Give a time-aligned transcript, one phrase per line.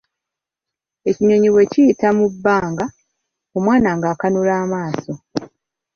[1.09, 2.85] Ekinyonyi bwe kyayita mu bbanga,
[3.57, 5.13] omwana n'akanula amaaso.